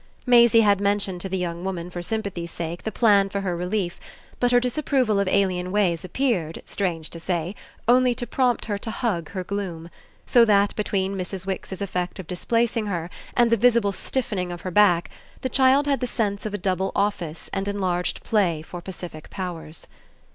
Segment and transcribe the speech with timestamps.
[0.25, 3.99] Maisie had mentioned to the young woman for sympathy's sake the plan for her relief,
[4.39, 7.53] but her disapproval of alien ways appeared, strange to say,
[7.87, 9.91] only to prompt her to hug her gloom;
[10.25, 11.45] so that between Mrs.
[11.45, 15.11] Wix's effect of displacing her and the visible stiffening of her back
[15.41, 19.85] the child had the sense of a double office and enlarged play for pacific powers.